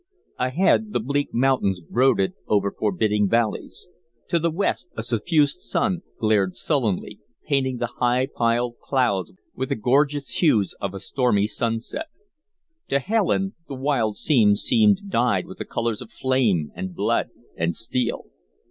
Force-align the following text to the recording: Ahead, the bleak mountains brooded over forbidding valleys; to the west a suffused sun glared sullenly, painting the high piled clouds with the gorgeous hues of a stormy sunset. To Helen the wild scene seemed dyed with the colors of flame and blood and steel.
Ahead, 0.39 0.93
the 0.93 0.99
bleak 0.99 1.31
mountains 1.31 1.79
brooded 1.79 2.33
over 2.47 2.71
forbidding 2.71 3.29
valleys; 3.29 3.87
to 4.29 4.39
the 4.39 4.49
west 4.49 4.89
a 4.97 5.03
suffused 5.03 5.61
sun 5.61 6.01
glared 6.19 6.55
sullenly, 6.55 7.19
painting 7.47 7.77
the 7.77 7.85
high 7.99 8.25
piled 8.25 8.79
clouds 8.79 9.31
with 9.53 9.69
the 9.69 9.75
gorgeous 9.75 10.31
hues 10.31 10.73
of 10.81 10.95
a 10.95 10.99
stormy 10.99 11.45
sunset. 11.45 12.07
To 12.87 12.97
Helen 12.97 13.53
the 13.67 13.75
wild 13.75 14.17
scene 14.17 14.55
seemed 14.55 15.01
dyed 15.11 15.45
with 15.45 15.59
the 15.59 15.65
colors 15.65 16.01
of 16.01 16.11
flame 16.11 16.71
and 16.73 16.95
blood 16.95 17.29
and 17.55 17.75
steel. 17.75 18.25